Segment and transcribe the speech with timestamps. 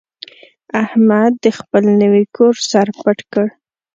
[0.83, 3.45] احمد د خپل نوي کور سر پټ کړ.